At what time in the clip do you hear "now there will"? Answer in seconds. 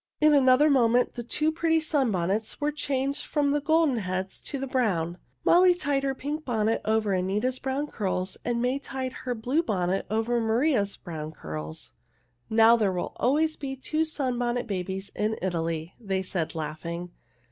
12.49-13.13